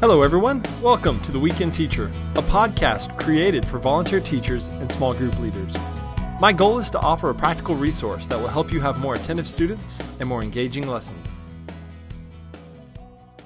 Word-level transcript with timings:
Hello, 0.00 0.22
everyone. 0.22 0.62
Welcome 0.80 1.20
to 1.20 1.30
The 1.30 1.38
Weekend 1.38 1.74
Teacher, 1.74 2.06
a 2.34 2.40
podcast 2.40 3.14
created 3.18 3.66
for 3.66 3.78
volunteer 3.78 4.18
teachers 4.18 4.68
and 4.68 4.90
small 4.90 5.12
group 5.12 5.38
leaders. 5.38 5.76
My 6.40 6.54
goal 6.54 6.78
is 6.78 6.88
to 6.92 6.98
offer 7.00 7.28
a 7.28 7.34
practical 7.34 7.74
resource 7.74 8.26
that 8.28 8.40
will 8.40 8.48
help 8.48 8.72
you 8.72 8.80
have 8.80 8.98
more 8.98 9.14
attentive 9.14 9.46
students 9.46 10.02
and 10.18 10.26
more 10.26 10.42
engaging 10.42 10.88
lessons. 10.88 11.28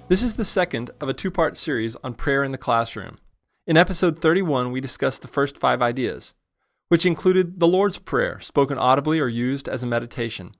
This 0.07 0.23
is 0.23 0.37
the 0.37 0.45
second 0.45 0.93
of 1.01 1.09
a 1.09 1.13
two 1.13 1.33
part 1.33 1.57
series 1.57 1.97
on 2.05 2.15
prayer 2.15 2.45
in 2.45 2.53
the 2.53 2.57
classroom. 2.57 3.19
In 3.67 3.77
episode 3.77 4.21
31, 4.21 4.71
we 4.71 4.81
discussed 4.81 5.23
the 5.23 5.29
first 5.29 5.59
five 5.59 5.83
ideas, 5.83 6.37
which 6.89 7.05
included 7.05 7.59
the 7.59 7.67
Lord's 7.67 7.99
Prayer, 7.99 8.39
spoken 8.39 8.79
audibly 8.79 9.19
or 9.19 9.27
used 9.27 9.69
as 9.69 9.83
a 9.83 9.89
meditation, 9.89 10.55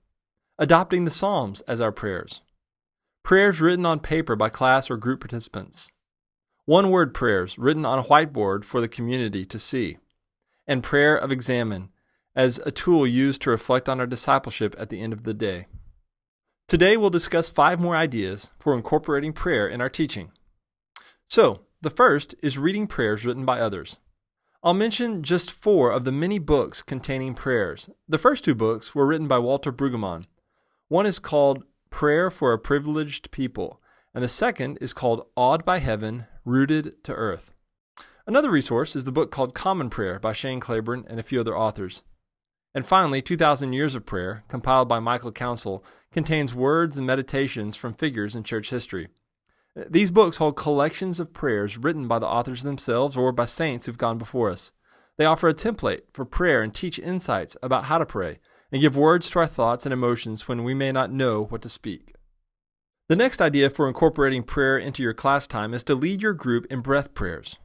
adopting 0.59 1.05
the 1.05 1.13
Psalms 1.13 1.61
as 1.69 1.81
our 1.81 1.93
prayers, 1.93 2.43
prayers 3.25 3.59
written 3.59 3.87
on 3.87 3.99
paper 3.99 4.37
by 4.37 4.51
class 4.51 4.91
or 4.91 4.99
group 4.99 5.21
participants, 5.21 5.91
one 6.67 6.91
word 6.91 7.15
prayers 7.15 7.59
written 7.59 7.85
on 7.85 7.99
a 7.99 8.05
whiteboard 8.05 8.65
for 8.65 8.81
the 8.81 8.89
community 8.89 9.47
to 9.47 9.59
see, 9.59 9.97
and 10.67 10.83
prayer 10.83 11.17
of 11.17 11.33
examen 11.33 11.89
as 12.37 12.59
a 12.67 12.71
tool 12.71 13.07
used 13.07 13.41
to 13.43 13.51
reflect 13.51 13.89
on 13.89 13.99
our 13.99 14.07
discipleship 14.07 14.77
at 14.79 14.91
the 14.91 15.01
end 15.01 15.15
of 15.15 15.25
the 15.25 15.33
day. 15.33 15.67
Today 16.69 16.97
we'll 16.99 17.11
discuss 17.11 17.49
five 17.49 17.81
more 17.81 17.97
ideas 17.97 18.51
for 18.59 18.75
incorporating 18.75 19.33
prayer 19.33 19.67
in 19.67 19.81
our 19.81 19.91
teaching. 19.91 20.31
So, 21.27 21.61
the 21.81 21.91
first 21.91 22.35
is 22.43 22.59
reading 22.59 22.87
prayers 22.87 23.25
written 23.25 23.45
by 23.45 23.61
others. 23.61 23.99
I'll 24.63 24.75
mention 24.75 25.23
just 25.23 25.51
four 25.51 25.91
of 25.91 26.05
the 26.05 26.13
many 26.13 26.39
books 26.39 26.83
containing 26.83 27.35
prayers. 27.35 27.89
The 28.09 28.19
first 28.19 28.45
two 28.45 28.55
books 28.55 28.95
were 28.95 29.07
written 29.07 29.29
by 29.29 29.39
Walter 29.39 29.73
Brueggemann. 29.73 30.27
One 30.89 31.07
is 31.07 31.19
called 31.19 31.65
Prayer 31.95 32.29
for 32.29 32.53
a 32.53 32.59
Privileged 32.59 33.31
People, 33.31 33.81
and 34.13 34.25
the 34.25 34.27
second 34.27 34.79
is 34.81 34.93
called 34.93 35.29
Awed 35.37 35.65
by 35.65 35.79
Heaven, 35.79 36.27
Rooted 36.45 37.05
to 37.05 37.15
Earth. 37.15 37.53
Another 38.27 38.51
resource 38.51 38.97
is 38.97 39.05
the 39.05 39.13
book 39.13 39.31
called 39.31 39.55
Common 39.55 39.91
Prayer 39.91 40.19
by 40.19 40.33
Shane 40.33 40.59
Claiborne 40.59 41.05
and 41.07 41.21
a 41.21 41.23
few 41.23 41.39
other 41.39 41.57
authors. 41.57 42.03
And 42.75 42.85
finally, 42.85 43.23
2,000 43.23 43.73
Years 43.73 43.95
of 43.95 44.05
Prayer, 44.05 44.43
compiled 44.49 44.89
by 44.89 44.99
Michael 44.99 45.31
Counsell, 45.31 45.85
contains 46.11 46.53
words 46.53 46.99
and 46.99 47.07
meditations 47.07 47.77
from 47.77 47.95
figures 47.95 48.35
in 48.35 48.43
church 48.43 48.71
history. 48.71 49.07
These 49.89 50.11
books 50.11 50.39
hold 50.39 50.57
collections 50.57 51.21
of 51.21 51.33
prayers 51.33 51.79
written 51.79 52.09
by 52.09 52.19
the 52.19 52.27
authors 52.27 52.65
themselves 52.65 53.17
or 53.17 53.31
by 53.31 53.45
saints 53.45 53.87
who've 53.87 53.97
gone 53.97 54.19
before 54.19 54.51
us. 54.51 54.73
They 55.17 55.27
offer 55.27 55.49
a 55.49 55.55
template 55.55 56.01
for 56.13 56.25
prayer 56.25 56.61
and 56.61 56.75
teach 56.75 56.99
insights 56.99 57.57
about 57.63 57.85
how 57.85 57.99
to 57.99 58.05
pray 58.05 58.41
and 58.75 58.81
give 58.81 58.97
words 58.97 59.31
to 59.31 59.39
our 59.39 59.47
thoughts 59.47 59.87
and 59.87 59.93
emotions 59.93 60.49
when 60.49 60.65
we 60.65 60.75
may 60.75 60.91
not 60.91 61.13
know 61.13 61.45
what 61.45 61.63
to 61.63 61.69
speak. 61.69 62.13
The 63.09 63.15
next 63.15 63.41
idea 63.41 63.71
for 63.71 63.87
incorporating 63.87 64.43
prayer 64.43 64.77
into 64.77 65.01
your 65.01 65.15
class 65.15 65.47
time 65.47 65.73
is 65.73 65.85
to 65.85 65.95
lead 65.95 66.23
your 66.23 66.33
group 66.33 66.67
in 66.73 66.81
breath 66.81 67.15
prayers. 67.15 67.57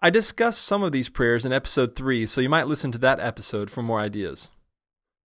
I 0.00 0.08
discussed 0.08 0.62
some 0.62 0.82
of 0.82 0.92
these 0.92 1.10
prayers 1.10 1.44
in 1.44 1.52
episode 1.52 1.94
3, 1.94 2.26
so 2.26 2.40
you 2.40 2.48
might 2.48 2.68
listen 2.68 2.90
to 2.92 2.98
that 2.98 3.20
episode 3.20 3.70
for 3.70 3.82
more 3.82 4.00
ideas. 4.00 4.50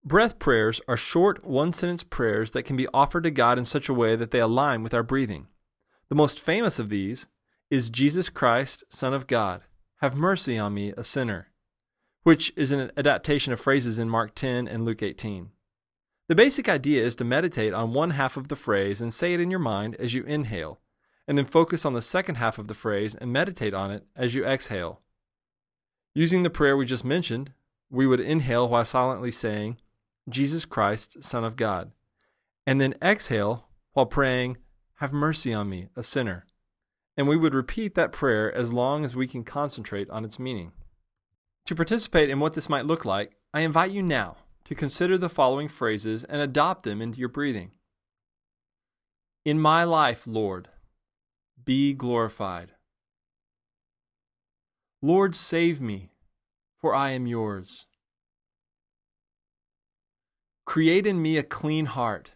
Breath 0.04 0.38
prayers 0.38 0.82
are 0.86 0.98
short, 0.98 1.42
one 1.46 1.72
sentence 1.72 2.02
prayers 2.02 2.50
that 2.50 2.64
can 2.64 2.76
be 2.76 2.88
offered 2.92 3.24
to 3.24 3.30
God 3.30 3.58
in 3.58 3.64
such 3.64 3.88
a 3.88 3.94
way 3.94 4.16
that 4.16 4.32
they 4.32 4.40
align 4.40 4.82
with 4.82 4.92
our 4.92 5.02
breathing. 5.02 5.46
The 6.10 6.14
most 6.14 6.40
famous 6.40 6.78
of 6.78 6.90
these 6.90 7.26
is 7.70 7.88
Jesus 7.88 8.28
Christ, 8.28 8.84
Son 8.90 9.14
of 9.14 9.26
God, 9.26 9.62
have 10.02 10.14
mercy 10.14 10.58
on 10.58 10.74
me, 10.74 10.92
a 10.94 11.02
sinner 11.02 11.51
which 12.22 12.52
is 12.56 12.70
an 12.70 12.90
adaptation 12.96 13.52
of 13.52 13.60
phrases 13.60 13.98
in 13.98 14.08
Mark 14.08 14.34
10 14.34 14.68
and 14.68 14.84
Luke 14.84 15.02
18. 15.02 15.50
The 16.28 16.34
basic 16.34 16.68
idea 16.68 17.02
is 17.02 17.16
to 17.16 17.24
meditate 17.24 17.74
on 17.74 17.92
one 17.92 18.10
half 18.10 18.36
of 18.36 18.48
the 18.48 18.56
phrase 18.56 19.00
and 19.00 19.12
say 19.12 19.34
it 19.34 19.40
in 19.40 19.50
your 19.50 19.60
mind 19.60 19.96
as 19.96 20.14
you 20.14 20.22
inhale, 20.24 20.80
and 21.26 21.36
then 21.36 21.46
focus 21.46 21.84
on 21.84 21.94
the 21.94 22.02
second 22.02 22.36
half 22.36 22.58
of 22.58 22.68
the 22.68 22.74
phrase 22.74 23.14
and 23.14 23.32
meditate 23.32 23.74
on 23.74 23.90
it 23.90 24.06
as 24.14 24.34
you 24.34 24.44
exhale. 24.44 25.00
Using 26.14 26.42
the 26.42 26.50
prayer 26.50 26.76
we 26.76 26.86
just 26.86 27.04
mentioned, 27.04 27.52
we 27.90 28.06
would 28.06 28.20
inhale 28.20 28.68
while 28.68 28.84
silently 28.84 29.30
saying, 29.30 29.78
Jesus 30.28 30.64
Christ, 30.64 31.24
Son 31.24 31.44
of 31.44 31.56
God, 31.56 31.90
and 32.66 32.80
then 32.80 32.94
exhale 33.02 33.68
while 33.92 34.06
praying, 34.06 34.58
Have 34.96 35.12
mercy 35.12 35.52
on 35.52 35.68
me, 35.68 35.88
a 35.96 36.04
sinner. 36.04 36.46
And 37.16 37.28
we 37.28 37.36
would 37.36 37.54
repeat 37.54 37.94
that 37.94 38.12
prayer 38.12 38.54
as 38.54 38.72
long 38.72 39.04
as 39.04 39.16
we 39.16 39.26
can 39.26 39.44
concentrate 39.44 40.08
on 40.08 40.24
its 40.24 40.38
meaning. 40.38 40.72
To 41.72 41.76
participate 41.76 42.28
in 42.28 42.38
what 42.38 42.52
this 42.52 42.68
might 42.68 42.84
look 42.84 43.06
like, 43.06 43.32
I 43.54 43.60
invite 43.60 43.92
you 43.92 44.02
now 44.02 44.36
to 44.66 44.74
consider 44.74 45.16
the 45.16 45.30
following 45.30 45.68
phrases 45.68 46.22
and 46.22 46.42
adopt 46.42 46.84
them 46.84 47.00
into 47.00 47.18
your 47.18 47.30
breathing. 47.30 47.70
In 49.46 49.58
my 49.58 49.82
life, 49.82 50.26
Lord, 50.26 50.68
be 51.64 51.94
glorified. 51.94 52.72
Lord, 55.00 55.34
save 55.34 55.80
me, 55.80 56.10
for 56.78 56.94
I 56.94 57.12
am 57.12 57.26
yours. 57.26 57.86
Create 60.66 61.06
in 61.06 61.22
me 61.22 61.38
a 61.38 61.42
clean 61.42 61.86
heart 61.86 62.32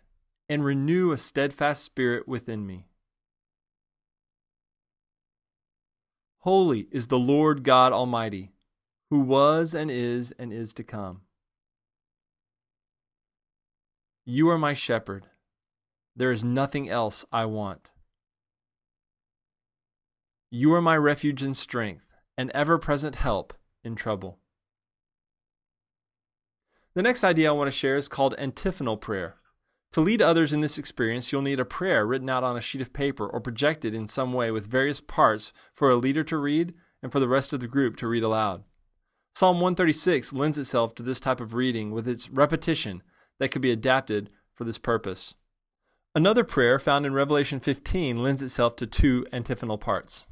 and 0.49 0.65
renew 0.65 1.13
a 1.13 1.19
steadfast 1.19 1.85
spirit 1.85 2.27
within 2.27 2.67
me. 2.67 2.89
Holy 6.39 6.89
is 6.91 7.09
the 7.09 7.19
Lord 7.19 7.65
God 7.65 7.93
Almighty 7.93 8.53
who 9.17 9.23
was 9.23 9.73
and 9.73 9.91
is 9.91 10.31
and 10.39 10.53
is 10.53 10.75
to 10.75 10.85
come. 10.85 11.23
You 14.27 14.51
are 14.51 14.59
my 14.59 14.75
shepherd. 14.75 15.25
There 16.15 16.31
is 16.31 16.45
nothing 16.45 16.91
else 16.91 17.25
I 17.33 17.47
want. 17.47 17.89
You 20.51 20.75
are 20.75 20.83
my 20.83 20.99
refuge 20.99 21.43
and 21.43 21.57
strength, 21.57 22.11
and 22.37 22.51
ever 22.51 22.77
present 22.77 23.15
help 23.15 23.55
in 23.83 23.95
trouble. 23.95 24.39
The 26.95 27.03
next 27.03 27.25
idea 27.25 27.49
I 27.49 27.53
want 27.53 27.69
to 27.69 27.73
share 27.73 27.97
is 27.97 28.09
called 28.09 28.35
antiphonal 28.37 28.99
prayer. 28.99 29.37
To 29.93 30.03
lead 30.03 30.21
others 30.21 30.53
in 30.53 30.61
this 30.61 30.77
experience, 30.77 31.33
you'll 31.33 31.41
need 31.41 31.61
a 31.61 31.65
prayer 31.65 32.05
written 32.05 32.29
out 32.29 32.45
on 32.45 32.59
a 32.59 32.61
sheet 32.61 32.83
of 32.83 32.93
paper 32.93 33.27
or 33.27 33.41
projected 33.41 33.95
in 33.95 34.09
some 34.09 34.35
way 34.35 34.51
with 34.51 34.67
various 34.67 35.01
parts 35.01 35.55
for 35.73 35.89
a 35.89 35.97
leader 35.97 36.25
to 36.25 36.37
read 36.37 36.75
and 37.03 37.11
for 37.11 37.19
the 37.19 37.29
rest 37.29 37.55
of 37.55 37.61
the 37.61 37.67
group 37.67 37.97
to 37.97 38.09
read 38.09 38.23
aloud. 38.23 38.65
Psalm 39.37 39.61
136 39.61 40.33
lends 40.33 40.57
itself 40.57 40.95
to 40.95 41.03
this 41.03 41.21
type 41.21 41.43
of 41.43 41.53
reading 41.53 41.91
with 41.91 42.09
its 42.09 42.31
repetition 42.31 43.03
that 43.39 43.51
could 43.51 43.61
be 43.61 43.71
adapted 43.71 44.31
for 44.55 44.65
this 44.65 44.79
purpose. 44.79 45.35
Another 46.15 46.43
prayer 46.43 46.79
found 46.79 47.05
in 47.05 47.13
Revelation 47.13 47.61
15 47.61 48.23
lends 48.23 48.41
itself 48.41 48.77
to 48.77 48.87
two 48.87 49.27
antiphonal 49.35 49.77
parts. 49.77 50.27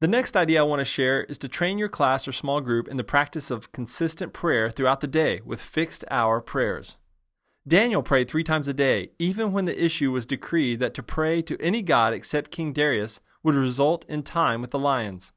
The 0.00 0.06
next 0.06 0.36
idea 0.36 0.60
I 0.60 0.62
want 0.62 0.78
to 0.78 0.84
share 0.84 1.24
is 1.24 1.38
to 1.38 1.48
train 1.48 1.76
your 1.76 1.88
class 1.88 2.28
or 2.28 2.30
small 2.30 2.60
group 2.60 2.86
in 2.86 2.98
the 2.98 3.02
practice 3.02 3.50
of 3.50 3.72
consistent 3.72 4.32
prayer 4.32 4.70
throughout 4.70 5.00
the 5.00 5.08
day 5.08 5.40
with 5.44 5.60
fixed 5.60 6.04
hour 6.08 6.40
prayers. 6.40 6.98
Daniel 7.66 8.04
prayed 8.04 8.30
three 8.30 8.44
times 8.44 8.68
a 8.68 8.74
day, 8.74 9.10
even 9.18 9.50
when 9.50 9.64
the 9.64 9.84
issue 9.84 10.12
was 10.12 10.24
decreed 10.24 10.78
that 10.78 10.94
to 10.94 11.02
pray 11.02 11.42
to 11.42 11.60
any 11.60 11.82
god 11.82 12.12
except 12.12 12.52
King 12.52 12.72
Darius 12.72 13.20
would 13.42 13.56
result 13.56 14.04
in 14.08 14.22
time 14.22 14.60
with 14.60 14.70
the 14.70 14.78
lions. 14.78 15.32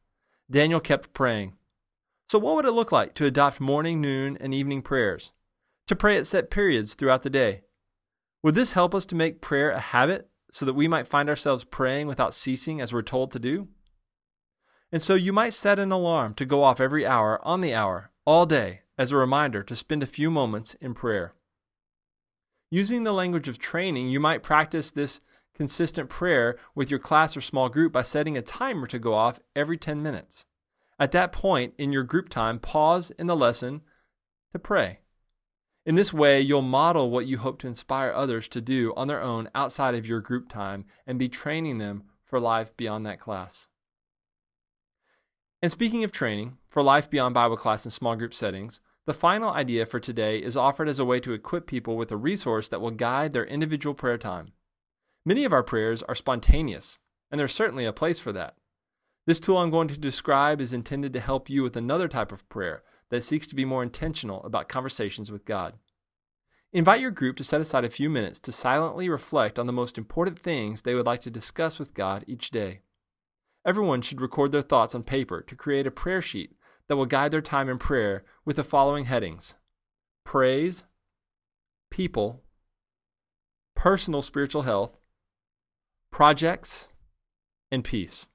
Daniel 0.52 0.80
kept 0.80 1.12
praying. 1.14 1.56
So, 2.30 2.38
what 2.38 2.56
would 2.56 2.66
it 2.66 2.74
look 2.74 2.92
like 2.92 3.16
to 3.16 3.26
adopt 3.26 3.60
morning, 3.60 4.00
noon, 4.00 4.38
and 4.40 4.54
evening 4.54 4.84
prayers? 4.84 5.34
To 5.88 5.96
pray 5.96 6.16
at 6.16 6.28
set 6.28 6.52
periods 6.52 6.94
throughout 6.94 7.24
the 7.24 7.30
day? 7.32 7.64
Would 8.44 8.54
this 8.54 8.74
help 8.74 8.94
us 8.94 9.08
to 9.08 9.16
make 9.16 9.42
prayer 9.42 9.72
a 9.72 9.80
habit 9.80 10.30
so 10.52 10.64
that 10.68 10.76
we 10.76 10.88
might 10.88 11.08
find 11.08 11.28
ourselves 11.28 11.64
praying 11.64 12.06
without 12.06 12.36
ceasing 12.36 12.80
as 12.80 12.94
we're 12.94 13.02
told 13.02 13.32
to 13.32 13.40
do? 13.40 13.70
And 14.92 15.02
so 15.02 15.16
you 15.16 15.34
might 15.34 15.56
set 15.56 15.80
an 15.80 15.92
alarm 15.92 16.36
to 16.36 16.46
go 16.46 16.64
off 16.64 16.80
every 16.80 17.04
hour 17.04 17.44
on 17.44 17.62
the 17.62 17.74
hour, 17.74 18.12
all 18.26 18.46
day, 18.46 18.82
as 18.96 19.12
a 19.12 19.18
reminder 19.18 19.64
to 19.64 19.76
spend 19.76 20.04
a 20.04 20.08
few 20.08 20.30
moments 20.30 20.76
in 20.76 20.94
prayer. 20.94 21.34
Using 22.70 23.06
the 23.06 23.12
language 23.12 23.48
of 23.48 23.58
training, 23.58 24.10
you 24.10 24.20
might 24.20 24.44
practice 24.44 24.92
this 24.92 25.20
consistent 25.56 26.10
prayer 26.10 26.60
with 26.76 26.92
your 26.92 27.00
class 27.00 27.36
or 27.36 27.42
small 27.42 27.70
group 27.70 27.92
by 27.92 28.04
setting 28.04 28.38
a 28.38 28.44
timer 28.44 28.86
to 28.86 29.00
go 29.00 29.16
off 29.16 29.40
every 29.56 29.80
10 29.80 30.04
minutes. 30.04 30.46
At 31.00 31.12
that 31.14 31.32
point 31.32 31.74
in 31.78 31.94
your 31.94 32.04
group 32.04 32.30
time, 32.30 32.60
pause 32.60 33.12
in 33.12 33.28
the 33.28 33.36
lesson 33.36 33.82
to 34.52 34.60
pray. 34.60 35.00
In 35.86 35.96
this 35.96 36.14
way, 36.14 36.42
you'll 36.42 36.62
model 36.62 37.10
what 37.10 37.26
you 37.26 37.38
hope 37.38 37.58
to 37.60 37.68
inspire 37.68 38.12
others 38.12 38.48
to 38.50 38.62
do 38.62 38.94
on 38.98 39.08
their 39.08 39.22
own 39.22 39.50
outside 39.56 39.96
of 39.96 40.06
your 40.06 40.20
group 40.20 40.50
time 40.50 40.86
and 41.08 41.18
be 41.18 41.30
training 41.30 41.78
them 41.78 42.04
for 42.26 42.40
life 42.40 42.76
beyond 42.76 43.06
that 43.06 43.20
class. 43.20 43.70
And 45.62 45.72
speaking 45.72 46.04
of 46.04 46.12
training 46.12 46.58
for 46.68 46.84
life 46.84 47.10
beyond 47.10 47.34
Bible 47.34 47.58
class 47.58 47.86
and 47.86 47.94
small 47.94 48.16
group 48.16 48.34
settings, 48.34 48.82
the 49.06 49.14
final 49.14 49.52
idea 49.52 49.86
for 49.86 50.00
today 50.00 50.38
is 50.38 50.56
offered 50.56 50.88
as 50.88 51.00
a 51.00 51.06
way 51.06 51.20
to 51.22 51.34
equip 51.34 51.66
people 51.66 51.98
with 51.98 52.12
a 52.12 52.18
resource 52.18 52.70
that 52.70 52.82
will 52.82 52.92
guide 52.92 53.34
their 53.34 53.46
individual 53.46 53.96
prayer 53.96 54.18
time. 54.18 54.52
Many 55.26 55.46
of 55.46 55.54
our 55.54 55.64
prayers 55.64 56.04
are 56.04 56.16
spontaneous, 56.16 57.00
and 57.32 57.40
there's 57.40 57.56
certainly 57.56 57.86
a 57.86 57.94
place 57.94 58.20
for 58.20 58.32
that. 58.34 58.56
This 59.30 59.40
tool 59.40 59.60
I'm 59.60 59.70
going 59.70 59.88
to 59.90 59.96
describe 59.96 60.60
is 60.60 60.74
intended 60.74 61.14
to 61.14 61.20
help 61.20 61.52
you 61.52 61.62
with 61.62 61.78
another 61.78 62.08
type 62.08 62.32
of 62.32 62.50
prayer 62.50 62.82
that 63.12 63.22
seeks 63.22 63.46
to 63.46 63.56
be 63.56 63.64
more 63.64 63.84
intentional 63.84 64.42
about 64.42 64.68
conversations 64.68 65.32
with 65.32 65.46
God. 65.46 65.76
Invite 66.74 67.00
your 67.00 67.12
group 67.12 67.36
to 67.38 67.44
set 67.44 67.62
aside 67.62 67.86
a 67.86 67.92
few 67.92 68.10
minutes 68.10 68.40
to 68.40 68.52
silently 68.52 69.08
reflect 69.08 69.60
on 69.60 69.68
the 69.68 69.72
most 69.72 70.00
important 70.00 70.40
things 70.40 70.82
they 70.82 70.96
would 70.96 71.06
like 71.06 71.20
to 71.20 71.30
discuss 71.30 71.78
with 71.78 71.94
God 71.94 72.24
each 72.26 72.50
day. 72.50 72.80
Everyone 73.64 74.02
should 74.02 74.20
record 74.20 74.52
their 74.52 74.64
thoughts 74.64 74.96
on 74.96 75.04
paper 75.04 75.44
to 75.44 75.56
create 75.56 75.86
a 75.86 75.92
prayer 75.92 76.24
sheet 76.24 76.56
that 76.88 76.96
will 76.96 77.06
guide 77.06 77.30
their 77.30 77.40
time 77.40 77.70
in 77.70 77.78
prayer 77.78 78.24
with 78.46 78.56
the 78.56 78.64
following 78.64 79.06
headings 79.06 79.54
praise, 80.26 80.86
people, 81.92 82.42
personal 83.76 84.24
spiritual 84.24 84.64
health, 84.64 84.98
projects, 86.10 86.94
and 87.72 87.84
peace. 87.84 88.28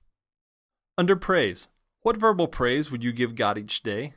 Under 0.97 1.17
praise, 1.17 1.67
what 2.03 2.17
verbal 2.17 2.47
praise 2.47 2.89
would 2.89 3.03
you 3.03 3.11
give 3.11 3.35
God 3.35 3.59
each 3.59 3.83
day? 3.83 4.15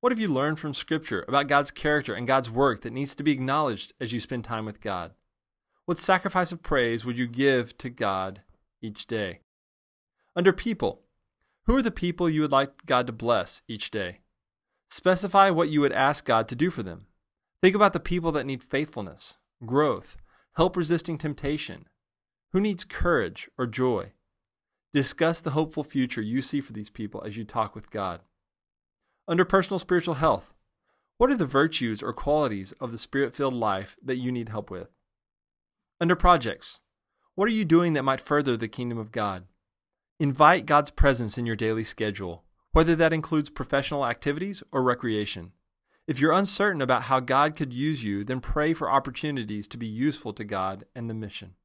What 0.00 0.12
have 0.12 0.18
you 0.18 0.28
learned 0.28 0.58
from 0.58 0.72
Scripture 0.72 1.26
about 1.28 1.46
God's 1.46 1.70
character 1.70 2.14
and 2.14 2.26
God's 2.26 2.48
work 2.48 2.80
that 2.82 2.94
needs 2.94 3.14
to 3.16 3.22
be 3.22 3.32
acknowledged 3.32 3.92
as 4.00 4.14
you 4.14 4.20
spend 4.20 4.44
time 4.44 4.64
with 4.64 4.80
God? 4.80 5.12
What 5.84 5.98
sacrifice 5.98 6.52
of 6.52 6.62
praise 6.62 7.04
would 7.04 7.18
you 7.18 7.26
give 7.26 7.76
to 7.78 7.90
God 7.90 8.40
each 8.80 9.06
day? 9.06 9.40
Under 10.34 10.54
people, 10.54 11.02
who 11.66 11.76
are 11.76 11.82
the 11.82 11.90
people 11.90 12.30
you 12.30 12.40
would 12.40 12.52
like 12.52 12.86
God 12.86 13.06
to 13.08 13.12
bless 13.12 13.60
each 13.68 13.90
day? 13.90 14.20
Specify 14.88 15.50
what 15.50 15.68
you 15.68 15.82
would 15.82 15.92
ask 15.92 16.24
God 16.24 16.48
to 16.48 16.56
do 16.56 16.70
for 16.70 16.82
them. 16.82 17.08
Think 17.62 17.76
about 17.76 17.92
the 17.92 18.00
people 18.00 18.32
that 18.32 18.46
need 18.46 18.62
faithfulness, 18.62 19.36
growth, 19.66 20.16
help 20.56 20.78
resisting 20.78 21.18
temptation. 21.18 21.88
Who 22.54 22.60
needs 22.60 22.84
courage 22.84 23.50
or 23.58 23.66
joy? 23.66 24.12
Discuss 24.96 25.42
the 25.42 25.50
hopeful 25.50 25.84
future 25.84 26.22
you 26.22 26.40
see 26.40 26.62
for 26.62 26.72
these 26.72 26.88
people 26.88 27.22
as 27.22 27.36
you 27.36 27.44
talk 27.44 27.74
with 27.74 27.90
God. 27.90 28.22
Under 29.28 29.44
personal 29.44 29.78
spiritual 29.78 30.14
health, 30.14 30.54
what 31.18 31.30
are 31.30 31.36
the 31.36 31.44
virtues 31.44 32.02
or 32.02 32.14
qualities 32.14 32.72
of 32.80 32.92
the 32.92 32.96
spirit 32.96 33.36
filled 33.36 33.52
life 33.52 33.98
that 34.02 34.16
you 34.16 34.32
need 34.32 34.48
help 34.48 34.70
with? 34.70 34.88
Under 36.00 36.16
projects, 36.16 36.80
what 37.34 37.46
are 37.46 37.52
you 37.52 37.66
doing 37.66 37.92
that 37.92 38.04
might 38.04 38.22
further 38.22 38.56
the 38.56 38.68
kingdom 38.68 38.96
of 38.96 39.12
God? 39.12 39.44
Invite 40.18 40.64
God's 40.64 40.88
presence 40.88 41.36
in 41.36 41.44
your 41.44 41.56
daily 41.56 41.84
schedule, 41.84 42.44
whether 42.72 42.94
that 42.94 43.12
includes 43.12 43.50
professional 43.50 44.06
activities 44.06 44.62
or 44.72 44.82
recreation. 44.82 45.52
If 46.06 46.20
you're 46.20 46.32
uncertain 46.32 46.80
about 46.80 47.02
how 47.02 47.20
God 47.20 47.54
could 47.54 47.74
use 47.74 48.02
you, 48.02 48.24
then 48.24 48.40
pray 48.40 48.72
for 48.72 48.90
opportunities 48.90 49.68
to 49.68 49.76
be 49.76 49.86
useful 49.86 50.32
to 50.32 50.42
God 50.42 50.86
and 50.94 51.10
the 51.10 51.12
mission. 51.12 51.56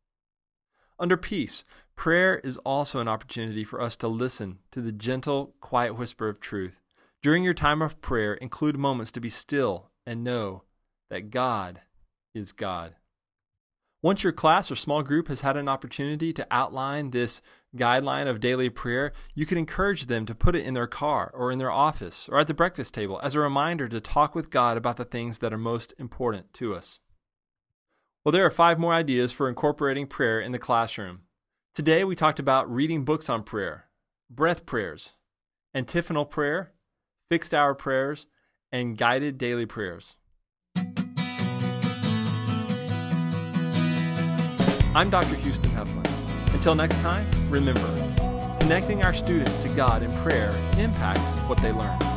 Under 1.01 1.17
peace, 1.17 1.65
prayer 1.95 2.37
is 2.43 2.57
also 2.57 2.99
an 2.99 3.07
opportunity 3.07 3.63
for 3.63 3.81
us 3.81 3.95
to 3.97 4.07
listen 4.07 4.59
to 4.69 4.81
the 4.81 4.91
gentle, 4.91 5.55
quiet 5.59 5.97
whisper 5.97 6.29
of 6.29 6.39
truth. 6.39 6.79
During 7.23 7.43
your 7.43 7.55
time 7.55 7.81
of 7.81 8.01
prayer, 8.01 8.35
include 8.35 8.77
moments 8.77 9.11
to 9.13 9.19
be 9.19 9.31
still 9.31 9.89
and 10.05 10.23
know 10.23 10.61
that 11.09 11.31
God 11.31 11.81
is 12.35 12.51
God. 12.51 12.97
Once 14.03 14.23
your 14.23 14.31
class 14.31 14.69
or 14.69 14.75
small 14.75 15.01
group 15.01 15.27
has 15.27 15.41
had 15.41 15.57
an 15.57 15.67
opportunity 15.67 16.31
to 16.33 16.45
outline 16.51 17.09
this 17.09 17.41
guideline 17.75 18.27
of 18.27 18.39
daily 18.39 18.69
prayer, 18.69 19.11
you 19.33 19.47
can 19.47 19.57
encourage 19.57 20.05
them 20.05 20.27
to 20.27 20.35
put 20.35 20.55
it 20.55 20.63
in 20.63 20.75
their 20.75 20.85
car 20.85 21.31
or 21.33 21.51
in 21.51 21.57
their 21.57 21.71
office 21.71 22.29
or 22.29 22.37
at 22.37 22.47
the 22.47 22.53
breakfast 22.53 22.93
table 22.93 23.19
as 23.23 23.33
a 23.33 23.39
reminder 23.39 23.87
to 23.87 23.99
talk 23.99 24.35
with 24.35 24.51
God 24.51 24.77
about 24.77 24.97
the 24.97 25.05
things 25.05 25.39
that 25.39 25.51
are 25.51 25.57
most 25.57 25.95
important 25.97 26.53
to 26.53 26.75
us. 26.75 26.99
Well, 28.23 28.31
there 28.31 28.45
are 28.45 28.51
five 28.51 28.77
more 28.77 28.93
ideas 28.93 29.31
for 29.31 29.49
incorporating 29.49 30.05
prayer 30.05 30.39
in 30.39 30.51
the 30.51 30.59
classroom. 30.59 31.21
Today 31.73 32.03
we 32.03 32.15
talked 32.15 32.37
about 32.37 32.71
reading 32.71 33.03
books 33.03 33.29
on 33.29 33.41
prayer, 33.41 33.85
breath 34.29 34.67
prayers, 34.67 35.13
antiphonal 35.73 36.25
prayer, 36.25 36.71
fixed 37.31 37.51
hour 37.51 37.73
prayers, 37.73 38.27
and 38.71 38.95
guided 38.95 39.39
daily 39.39 39.65
prayers. 39.65 40.17
I'm 44.93 45.09
Dr. 45.09 45.33
Houston 45.37 45.71
Heflin. 45.71 46.53
Until 46.53 46.75
next 46.75 47.01
time, 47.01 47.25
remember, 47.49 47.89
connecting 48.59 49.01
our 49.01 49.15
students 49.15 49.55
to 49.63 49.69
God 49.69 50.03
in 50.03 50.11
prayer 50.17 50.53
impacts 50.77 51.33
what 51.49 51.57
they 51.63 51.71
learn. 51.71 52.10